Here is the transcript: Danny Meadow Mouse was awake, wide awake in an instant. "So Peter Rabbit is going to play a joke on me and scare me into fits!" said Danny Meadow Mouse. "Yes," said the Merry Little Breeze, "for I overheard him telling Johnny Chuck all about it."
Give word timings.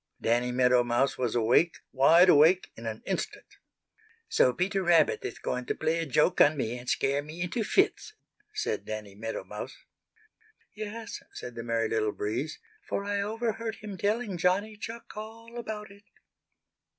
Danny 0.19 0.51
Meadow 0.51 0.83
Mouse 0.83 1.15
was 1.15 1.35
awake, 1.35 1.77
wide 1.91 2.27
awake 2.27 2.71
in 2.75 2.87
an 2.87 3.03
instant. 3.05 3.45
"So 4.29 4.51
Peter 4.51 4.81
Rabbit 4.81 5.23
is 5.23 5.37
going 5.37 5.67
to 5.67 5.75
play 5.75 5.99
a 5.99 6.07
joke 6.07 6.41
on 6.41 6.57
me 6.57 6.75
and 6.75 6.89
scare 6.89 7.21
me 7.21 7.39
into 7.43 7.63
fits!" 7.63 8.15
said 8.51 8.83
Danny 8.85 9.13
Meadow 9.13 9.43
Mouse. 9.43 9.77
"Yes," 10.73 11.21
said 11.33 11.53
the 11.53 11.61
Merry 11.61 11.87
Little 11.87 12.13
Breeze, 12.13 12.57
"for 12.81 13.05
I 13.05 13.21
overheard 13.21 13.75
him 13.75 13.95
telling 13.95 14.39
Johnny 14.39 14.75
Chuck 14.75 15.15
all 15.15 15.55
about 15.59 15.91
it." 15.91 16.05